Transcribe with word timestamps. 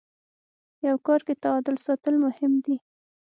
په 0.79 0.89
کار 1.05 1.21
کي 1.27 1.33
تعادل 1.43 1.75
ساتل 1.85 2.15
مهم 2.25 2.53
دي. 2.65 2.75